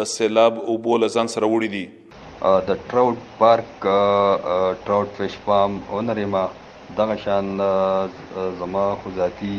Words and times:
د 0.00 0.10
سیلاب 0.18 0.60
او 0.66 0.76
بول 0.88 1.08
ځان 1.16 1.32
سره 1.36 1.50
وړي 1.54 1.72
دي 1.76 1.84
د 2.68 2.70
ټراوټ 2.90 3.16
پارک 3.38 3.86
ټراوټ 4.84 5.08
فش 5.18 5.36
فارم 5.44 5.78
اونر 5.94 6.18
ما 6.34 6.42
دغه 6.98 7.16
شان 7.24 7.46
زما 8.60 8.84
خو 9.02 9.10
ذاتی 9.16 9.56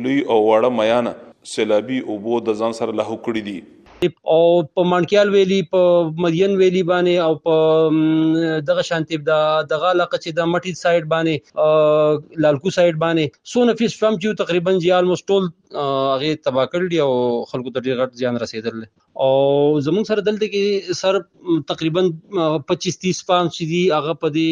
لوی 0.05 0.17
او 0.21 0.39
وړه 0.43 0.75
میانه 0.79 1.15
سیلابي 1.55 1.99
اوبو 2.13 2.39
د 2.49 2.59
ځان 2.63 2.79
سره 2.81 2.97
له 3.01 3.19
کړی 3.27 3.45
دي 3.49 3.57
او 4.05 4.41
په 4.77 4.83
مانکیال 4.91 5.29
ویلی 5.35 5.59
په 5.71 5.81
مدین 6.25 6.55
ویلی 6.61 6.81
باندې 6.91 7.15
او 7.27 7.37
په 7.47 8.59
دغه 8.69 8.83
شانتیب 8.89 9.23
د 9.29 9.45
دغه 9.71 9.89
علاقه 9.95 10.19
چې 10.23 10.29
د 10.39 10.49
مټی 10.53 10.73
سایډ 10.81 11.03
باندې 11.13 12.41
لالکو 12.45 12.73
سایډ 12.77 12.95
باندې 13.05 13.53
سو 13.53 13.65
نفیس 13.71 13.97
فرم 14.01 14.19
چې 14.21 14.41
تقریبا 14.43 14.75
جی 14.85 14.91
الموست 14.99 15.27
ټول 15.33 15.49
هغه 15.75 16.29
تبا 16.45 16.61
کړل 16.71 16.87
دي 16.91 16.99
او 17.05 17.11
خلکو 17.51 17.69
ته 17.75 17.79
ډیر 17.87 17.95
غټ 18.01 18.11
زیان 18.21 18.35
رسیدل 18.43 18.77
او 19.25 19.31
زمون 19.87 20.03
سره 20.09 20.21
دلته 20.27 20.47
کې 20.53 20.97
سر 21.01 21.17
تقریبا 21.71 22.03
25 22.69 22.99
30 23.05 23.23
پام 23.29 23.45
چې 23.55 23.63
دي 23.71 23.81
هغه 23.97 24.13
په 24.21 24.27
دې 24.37 24.51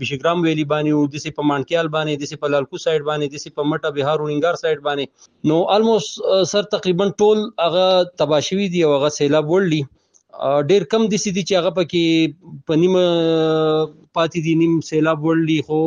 بشګرام 0.00 0.42
ویلی 0.46 0.64
باندې 0.72 0.90
او 0.96 1.02
د 1.14 1.24
سي 1.24 1.30
په 1.38 1.48
مانکیال 1.52 1.88
باندې 1.96 2.14
د 2.22 2.30
سي 2.32 2.36
په 2.42 2.52
لالکو 2.54 2.82
سایډ 2.84 3.02
باندې 3.10 3.28
د 3.34 3.44
سي 3.44 3.50
په 3.56 3.62
مټه 3.70 3.94
بهار 4.00 4.18
ونګار 4.24 4.60
سایډ 4.62 4.84
باندې 4.90 5.30
نو 5.52 5.56
الموست 5.76 6.52
سر 6.52 6.68
تقریبا 6.76 7.08
ټول 7.24 7.42
هغه 7.64 7.86
تباشوي 8.24 8.68
دي 8.76 8.84
او 8.86 8.92
هغه 8.98 9.12
سیلاب 9.16 9.50
وړلی 9.52 9.82
ډیر 10.72 10.84
کم 10.92 11.02
دي 11.12 11.18
سيدي 11.24 11.42
چې 11.48 11.60
هغه 11.60 11.70
پکې 11.78 12.62
پنیم 12.72 12.94
پاتې 12.98 14.46
دي 14.48 14.54
نیم 14.64 14.78
سیلاب 14.92 15.26
وړلی 15.26 15.58
خو 15.66 15.80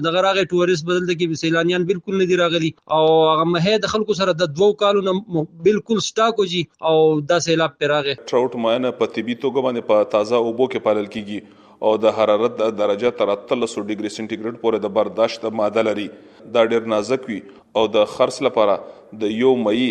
دغه 0.07 0.23
راغی 0.27 0.45
ټورست 0.53 0.87
بدل 0.91 1.05
د 1.11 1.19
کې 1.21 1.41
سیلانیان 1.43 1.87
بالکل 1.91 2.17
نه 2.21 2.29
دی 2.31 2.39
راغلی 2.43 2.71
او 2.99 3.05
هغه 3.11 3.45
مه 3.53 3.75
د 3.85 3.93
خلکو 3.95 4.17
سره 4.23 4.37
د 4.43 4.51
دوه 4.61 4.79
کالونو 4.83 5.45
بالکل 5.69 6.03
سٹاکو 6.09 6.49
جی 6.55 6.63
او 6.91 6.97
د 7.33 7.45
سیلاب 7.49 7.77
پر 7.83 7.93
راغی 7.95 8.17
ټراوټ 8.19 8.65
ماینه 8.67 8.95
په 9.03 9.13
طبي 9.19 9.39
توګه 9.45 9.67
باندې 9.69 9.93
په 9.93 10.11
تازه 10.17 10.43
اوبو 10.45 10.69
کې 10.71 10.89
پالل 10.89 11.09
کیږي 11.13 11.63
او 11.87 11.89
د 12.03 12.13
حرارت 12.17 12.53
د 12.59 12.69
درجه 12.77 13.13
تر 13.17 13.31
300 13.31 13.41
ډیګري 13.41 14.11
سنټیګریډ 14.13 14.59
پورې 14.61 14.85
د 14.85 14.93
برداشت 14.99 15.43
ماده 15.61 15.83
لري 15.89 16.05
دا 16.55 16.63
ډیر 16.71 16.87
نازک 16.93 17.25
وي 17.31 17.41
او 17.79 17.81
د 17.95 18.07
خرڅ 18.13 18.45
لپاره 18.45 19.19
د 19.23 19.35
یو 19.41 19.51
مئی 19.65 19.83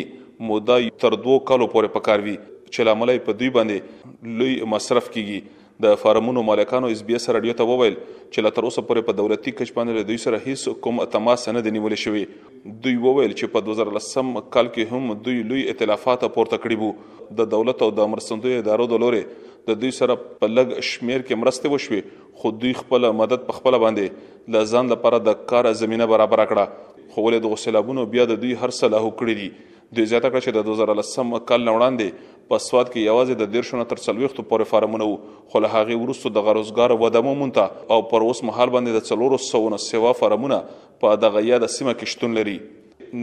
موده 0.44 0.88
تر 1.00 1.15
دوه 1.15 1.38
کالو 1.50 1.67
پورې 1.75 1.93
پکار 1.99 2.21
وي 2.27 2.37
چې 2.38 2.87
لامل 2.88 3.12
په 3.29 3.38
دوی 3.43 3.50
باندې 3.59 4.31
لوی 4.41 4.56
مصرف 4.75 5.09
کیږي 5.11 5.65
د 5.85 5.97
فارمونو 6.03 6.43
مالکانو 6.49 6.88
اس 6.94 7.03
بي 7.09 7.15
اس 7.17 7.29
رادیو 7.37 7.55
ته 7.61 7.67
وویل 7.71 7.94
چې 7.94 8.47
لا 8.47 8.50
تر 8.59 8.67
اوسه 8.69 8.83
پورې 8.88 9.06
په 9.09 9.19
دولتي 9.21 9.53
کچ 9.61 9.71
باندې 9.79 10.09
دوی 10.11 10.19
سره 10.25 10.41
هیڅ 10.47 10.75
کوم 10.87 11.03
تماس 11.15 11.44
نه 11.56 11.62
دی 11.67 11.73
نیول 11.77 11.94
شوی 12.05 12.23
دوی 12.31 12.94
وویل 13.06 13.35
چې 13.35 13.53
په 13.55 13.65
2010 13.69 14.44
کال 14.56 14.71
کې 14.75 14.94
هم 14.94 15.17
دوی 15.29 15.37
لوی 15.53 15.65
ائتلافات 15.75 16.25
پورته 16.37 16.59
کړی 16.65 16.81
وو 16.83 17.37
د 17.43 17.50
دولت 17.56 17.85
او 17.87 17.91
د 18.00 18.11
مرستندوی 18.15 18.56
ادارو 18.65 18.88
د 18.94 19.03
لوري 19.05 19.23
د 19.71 19.79
دوی 19.85 19.93
سره 20.00 20.17
په 20.25 20.50
لګ 20.56 20.88
شمیر 20.93 21.23
کې 21.29 21.44
مرسته 21.44 21.75
وشوي 21.77 22.03
خو 22.43 22.53
دوی 22.65 22.75
خپل 22.83 23.11
مدد 23.23 23.47
په 23.50 23.61
خپل 23.61 23.79
باندې 23.87 24.53
لزان 24.59 24.93
لپاره 24.94 25.23
د 25.31 25.41
کار 25.55 25.71
زمينه 25.85 26.11
برابر 26.15 26.44
کړه 26.53 27.15
خو 27.15 27.27
ولې 27.29 27.47
د 27.47 27.55
غسلابونو 27.56 28.06
بیا 28.17 28.29
د 28.33 28.43
دوی 28.47 28.53
هر 28.65 28.71
څه 28.79 28.93
لاهو 28.97 29.15
کړی 29.23 29.41
دي 29.43 29.75
دوی 29.94 30.05
زیاته 30.11 30.29
کړه 30.31 30.43
چې 30.47 30.55
د 30.55 30.65
2013 30.69 31.47
کال 31.49 31.65
نه 31.67 31.73
وړاندې 31.75 32.37
په 32.53 32.62
سواد 32.65 32.88
کې 32.93 33.09
یوازې 33.09 33.35
د 33.43 33.53
13 33.53 33.87
تر 33.93 34.00
40 34.06 34.47
پورې 34.53 34.69
فارمونه 34.71 35.06
وو 35.11 35.44
خو 35.53 35.61
له 35.67 35.71
هغه 35.75 35.99
وروسته 36.00 36.33
د 36.38 36.44
غروزګار 36.47 36.97
ودمو 37.03 37.35
مونته 37.43 37.97
او 37.97 37.99
پر 38.12 38.25
اوس 38.31 38.41
مهال 38.49 38.73
باندې 38.77 38.97
د 38.97 39.37
300 39.37 39.85
سیوا 39.87 40.11
فارمونه 40.23 40.59
په 41.05 41.21
دغه 41.27 41.43
یاد 41.50 41.67
سیمه 41.77 41.94
کې 41.99 42.12
شتون 42.15 42.37
لري 42.41 42.56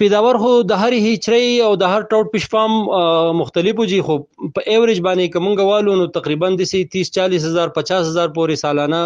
پیداور 0.01 0.37
خو 0.43 0.49
د 0.69 0.81
هر 0.83 0.95
هیچري 1.03 1.43
او 1.65 1.67
د 1.81 1.91
هر 1.91 2.05
ټاوټ 2.13 2.31
پښپام 2.31 3.37
مختلفو 3.41 3.85
جی 3.91 3.99
خو 4.07 4.17
په 4.23 4.65
ایوریج 4.77 5.01
باندې 5.05 5.35
کومګه 5.35 5.67
والو 5.69 5.95
نو 6.01 6.07
تقریبا 6.17 6.49
د 6.63 6.71
30 6.73 6.97
40000 7.19 7.71
50000 7.77 8.33
پورې 8.39 8.63
سالانه 8.63 9.03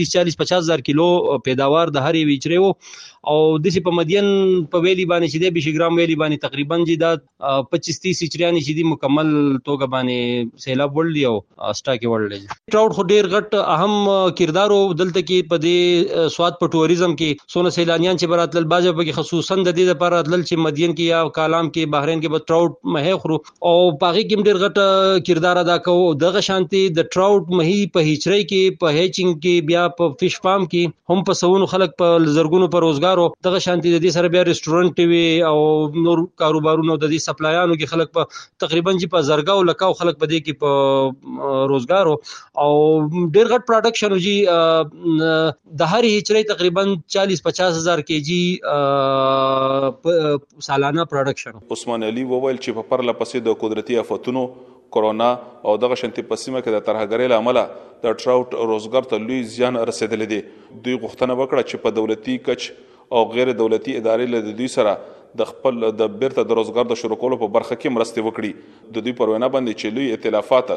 30 0.00 0.12
40 0.18 0.36
50000 0.42 0.84
کیلو 0.88 1.06
پیداوار 1.48 1.94
د 1.98 2.04
هر 2.08 2.20
هیچري 2.34 2.58
او 2.66 2.68
او 3.30 3.40
د 3.62 3.72
سی 3.74 3.80
په 3.86 3.92
مدین 3.96 4.26
په 4.74 4.80
ویلی 4.84 5.04
باندې 5.08 5.30
چې 5.32 5.38
د 5.40 5.58
20 5.58 5.74
ګرام 5.78 5.96
ویلی 5.98 6.14
باندې 6.20 6.44
تقریبا 6.46 6.76
چې 6.82 7.00
دا 7.00 7.58
25 7.72 7.96
30 8.04 8.30
چریانی 8.34 8.60
چې 8.64 8.76
دی 8.78 8.84
مکمل 8.92 9.32
توګه 9.34 9.88
باندې 9.94 10.62
سیلاب 10.64 10.94
وړل 10.94 11.18
یو 11.22 11.32
سټاکي 11.80 12.08
وړل 12.10 12.46
ټراوټ 12.52 12.98
خو 12.98 13.04
ډیر 13.12 13.28
غټ 13.32 13.60
اهم 13.74 14.14
کردار 14.40 14.74
او 14.76 14.78
دلته 15.02 15.24
کې 15.24 15.50
په 15.50 15.64
دې 15.64 16.30
سواد 16.36 16.56
په 16.62 16.72
ټوریزم 16.76 17.16
کې 17.20 17.50
سونه 17.56 17.74
سیلانیان 17.78 18.22
چې 18.22 18.32
براتل 18.34 18.70
باجه 18.74 18.96
په 18.98 19.06
کې 19.06 19.18
خصوصا 19.20 19.58
د 19.60 19.68
دې 19.78 19.92
لپاره 19.92 20.22
اتل 20.24 20.40
چې 20.46 20.64
مدین 20.68 20.96
کې 20.96 21.12
یا 21.12 21.20
کالام 21.40 21.70
کې 21.74 21.92
بحرین 21.96 22.24
کې 22.24 22.36
به 22.36 22.48
ټراوټ 22.52 22.94
مه 22.96 23.20
خورو 23.26 23.38
او 23.72 23.76
پاغي 24.06 24.24
کې 24.28 24.48
ډیر 24.50 24.62
غټ 24.64 25.20
کردار 25.30 25.62
ادا 25.66 25.78
کوو 25.90 26.08
دغه 26.24 26.44
شانتي 26.48 26.82
د 27.02 27.08
ټراوټ 27.12 27.58
مهي 27.60 27.78
په 27.98 28.08
هچري 28.10 28.40
کې 28.40 28.80
په 28.80 28.98
هیچینګ 28.98 29.46
کې 29.46 29.70
بیا 29.74 29.86
په 30.02 30.12
فش 30.24 30.40
فارم 30.48 30.66
کې 30.74 31.14
هم 31.14 31.26
په 31.30 31.42
سونو 31.44 31.70
خلک 31.76 31.96
په 32.02 32.10
زرګونو 32.10 32.72
پر 32.76 32.86
روزګار 32.88 33.08
کارو 33.10 33.26
دغه 33.46 33.60
شانتي 33.66 33.90
د 33.94 34.00
دې 34.02 34.16
سره 34.16 34.28
بیا 34.34 34.42
ریسټورانټ 34.48 35.06
وي 35.12 35.30
او 35.50 35.54
نور 36.06 36.22
کاروبارونو 36.42 36.96
د 37.04 37.08
دې 37.14 37.24
سپلایانو 37.28 37.76
کې 37.80 37.90
خلک 37.94 38.08
په 38.18 38.40
تقریبا 38.64 38.92
چې 38.98 39.12
په 39.14 39.18
زرګاو 39.30 39.64
لکاو 39.70 39.96
خلک 40.00 40.16
بده 40.24 40.40
کې 40.46 40.54
په 40.64 40.70
روزګار 41.74 42.04
او 42.64 42.72
ډیر 43.38 43.48
غټ 43.54 43.62
پروډکشن 43.70 44.16
وږي 44.16 44.36
د 45.84 45.94
هر 45.94 46.08
هچري 46.14 46.44
تقریبا 46.54 46.84
40 47.18 47.38
50 47.50 47.76
هزار 47.80 48.02
کیجی 48.12 48.40
سالانه 48.64 51.06
پروډکشن 51.14 51.62
عثمان 51.78 52.08
علي 52.10 52.26
وویل 52.34 52.62
چې 52.64 52.70
په 52.80 52.90
پرله 52.94 53.18
پسې 53.22 53.46
د 53.50 53.58
قدرتي 53.64 53.98
افتونو 54.04 54.44
کورونا 54.94 55.26
او 55.70 55.74
دغه 55.82 55.96
شنتي 55.98 56.22
پسیمه 56.28 56.60
کې 56.62 56.70
د 56.76 56.80
ترهګری 56.86 57.26
لامل 57.32 57.58
د 57.58 58.06
ټراوټ 58.20 58.48
روزګار 58.70 59.04
ته 59.10 59.16
لوی 59.26 59.40
زیان 59.56 59.76
رسیدلی 59.90 60.26
دی 60.32 60.38
دوی 60.38 60.96
غوښتنه 61.02 61.32
وکړه 61.40 61.62
چې 61.72 61.82
په 61.84 61.90
دولتي 61.98 62.34
کچ 62.48 62.62
او 63.18 63.22
غیر 63.34 63.48
دولتي 63.58 63.92
ادارې 63.98 64.32
له 64.32 64.52
دوی 64.58 64.66
سره 64.72 64.90
د 65.38 65.46
خپل 65.48 65.78
د 66.00 66.10
بیرته 66.18 66.42
د 66.50 66.58
روزګار 66.58 66.88
د 66.90 66.98
شروع 67.00 67.16
کولو 67.22 67.38
په 67.40 67.48
برخه 67.56 67.76
کې 67.78 67.94
مرسته 67.94 68.22
وکړي 68.26 68.92
د 68.98 69.04
دوی 69.06 69.14
پر 69.20 69.32
وینا 69.32 69.48
باندې 69.54 69.80
چې 69.80 69.94
لوی 69.96 70.14
ائتلافات 70.16 70.70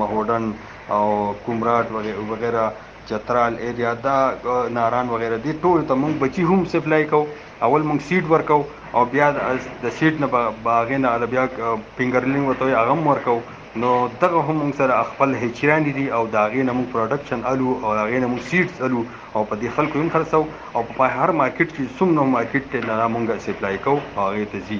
مهوډن 0.00 0.44
او 0.96 1.06
کومراټ 1.46 1.86
وغیرہ 2.32 2.66
چترال 3.12 3.54
ایریا 3.68 3.94
دا 4.08 4.18
ناران 4.80 5.06
وغیرہ 5.16 5.38
دي 5.46 5.52
ټول 5.62 5.80
ته 5.88 5.94
مونږ 6.02 6.12
بچي 6.24 6.42
هم 6.52 6.60
سپلای 6.76 7.04
کوو 7.16 7.26
اول 7.68 7.82
مونږ 7.88 8.00
سیټ 8.10 8.24
ورکو 8.36 8.58
او 8.98 9.04
بیا 9.16 9.28
د 9.38 9.86
سیټ 9.98 10.14
نه 10.26 10.34
باغې 10.64 10.96
نه 11.04 11.26
بیا 11.36 11.46
فینګرلینګ 11.96 12.44
وته 12.54 12.72
هغه 12.80 12.98
ورکو 13.10 13.40
نو 13.80 13.90
دغه 14.22 14.40
هم 14.46 14.54
موږ 14.56 14.72
سره 14.80 14.94
خپل 15.12 15.30
هچران 15.44 15.82
دي 15.98 16.04
او 16.16 16.20
دا 16.36 16.42
غي 16.54 16.62
نه 16.68 16.72
موږ 16.78 16.86
پروډکشن 16.94 17.40
الو 17.52 17.70
او 17.84 17.90
دا 18.00 18.04
غي 18.10 18.18
نه 18.24 18.28
موږ 18.32 18.40
سیډز 18.50 18.74
الو 18.88 19.00
او 19.36 19.40
په 19.48 19.54
دې 19.64 19.68
خلکو 19.78 19.96
هم 20.04 20.08
خرڅو 20.18 20.42
او 20.74 20.80
په 21.00 21.04
هر 21.16 21.28
مارکیټ 21.42 21.68
کې 21.74 21.92
سم 21.98 22.08
نو 22.20 22.30
مارکیټ 22.36 22.64
ته 22.76 22.86
نه 22.88 22.96
موږ 23.16 23.26
سپلای 23.50 23.76
کوو 23.84 24.02
هغه 24.22 24.44
ته 24.52 24.58
زی 24.68 24.78